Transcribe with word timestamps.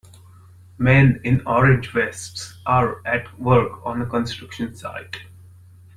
Men 0.79 1.21
in 1.23 1.45
orange 1.45 1.91
vests 1.91 2.57
are 2.65 3.05
at 3.05 3.39
work 3.39 3.85
on 3.85 4.01
a 4.01 4.05
construction 4.07 4.73
site. 4.75 5.17